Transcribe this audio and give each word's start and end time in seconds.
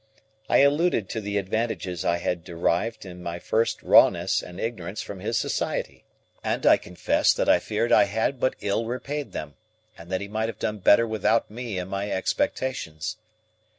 I 0.49 0.61
alluded 0.61 1.09
to 1.09 1.21
the 1.21 1.37
advantages 1.37 2.03
I 2.03 2.17
had 2.17 2.43
derived 2.43 3.05
in 3.05 3.21
my 3.21 3.37
first 3.37 3.83
rawness 3.83 4.41
and 4.41 4.59
ignorance 4.59 5.03
from 5.03 5.19
his 5.19 5.37
society, 5.37 6.05
and 6.43 6.65
I 6.65 6.77
confessed 6.77 7.37
that 7.37 7.47
I 7.47 7.59
feared 7.59 7.91
I 7.91 8.05
had 8.05 8.39
but 8.39 8.55
ill 8.61 8.87
repaid 8.87 9.31
them, 9.31 9.53
and 9.99 10.09
that 10.11 10.19
he 10.19 10.27
might 10.27 10.49
have 10.49 10.57
done 10.57 10.79
better 10.79 11.05
without 11.05 11.51
me 11.51 11.77
and 11.77 11.87
my 11.91 12.09
expectations. 12.09 13.17